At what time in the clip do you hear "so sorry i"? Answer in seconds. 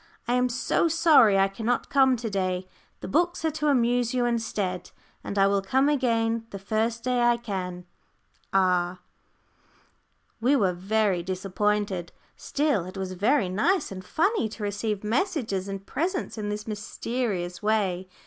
0.49-1.47